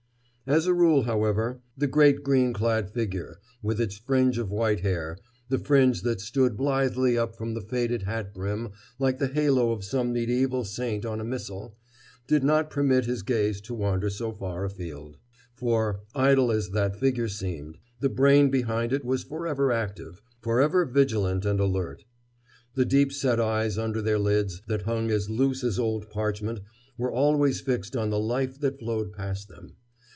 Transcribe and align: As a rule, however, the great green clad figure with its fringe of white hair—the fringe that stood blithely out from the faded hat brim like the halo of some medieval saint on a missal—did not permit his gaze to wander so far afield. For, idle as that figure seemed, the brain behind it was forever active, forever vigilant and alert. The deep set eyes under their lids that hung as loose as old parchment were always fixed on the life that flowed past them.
As 0.47 0.65
a 0.67 0.73
rule, 0.73 1.03
however, 1.03 1.61
the 1.77 1.87
great 1.87 2.23
green 2.23 2.51
clad 2.51 2.89
figure 2.89 3.39
with 3.61 3.79
its 3.79 3.95
fringe 3.97 4.37
of 4.37 4.51
white 4.51 4.81
hair—the 4.81 5.59
fringe 5.59 6.01
that 6.01 6.19
stood 6.19 6.57
blithely 6.57 7.17
out 7.17 7.37
from 7.37 7.53
the 7.53 7.61
faded 7.61 8.01
hat 8.03 8.33
brim 8.33 8.71
like 8.99 9.17
the 9.17 9.27
halo 9.29 9.71
of 9.71 9.85
some 9.85 10.11
medieval 10.11 10.65
saint 10.65 11.05
on 11.05 11.21
a 11.21 11.23
missal—did 11.23 12.43
not 12.43 12.69
permit 12.69 13.05
his 13.05 13.21
gaze 13.21 13.61
to 13.61 13.73
wander 13.73 14.09
so 14.09 14.33
far 14.33 14.65
afield. 14.65 15.15
For, 15.55 16.01
idle 16.13 16.51
as 16.51 16.71
that 16.71 16.97
figure 16.99 17.29
seemed, 17.29 17.77
the 18.01 18.09
brain 18.09 18.49
behind 18.49 18.91
it 18.91 19.05
was 19.05 19.23
forever 19.23 19.71
active, 19.71 20.21
forever 20.41 20.83
vigilant 20.85 21.45
and 21.45 21.61
alert. 21.61 22.03
The 22.73 22.83
deep 22.83 23.13
set 23.13 23.39
eyes 23.39 23.77
under 23.77 24.01
their 24.01 24.19
lids 24.19 24.61
that 24.67 24.81
hung 24.81 25.11
as 25.11 25.29
loose 25.29 25.63
as 25.63 25.79
old 25.79 26.09
parchment 26.09 26.59
were 26.97 27.11
always 27.13 27.61
fixed 27.61 27.95
on 27.95 28.09
the 28.09 28.19
life 28.19 28.59
that 28.59 28.79
flowed 28.79 29.13
past 29.13 29.47
them. 29.47 29.77